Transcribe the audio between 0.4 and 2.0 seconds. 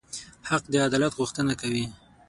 حق د عدالت غوښتنه کوي.